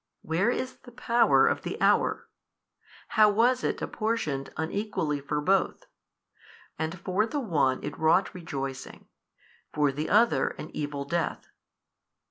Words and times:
Where 0.23 0.49
is 0.49 0.77
the 0.77 0.91
power 0.91 1.45
of 1.45 1.61
the 1.61 1.79
hour? 1.79 2.27
how 3.09 3.29
was 3.29 3.63
it 3.63 3.83
apportioned 3.83 4.49
unequally 4.57 5.19
for 5.19 5.39
both? 5.41 5.85
and 6.79 6.99
for 6.99 7.27
the 7.27 7.39
one 7.39 7.83
it 7.83 7.99
wrought 7.99 8.33
rejoicing, 8.33 9.05
for 9.71 9.91
the 9.91 10.09
other 10.09 10.47
an 10.57 10.71
evil 10.75 11.05
death? 11.05 11.49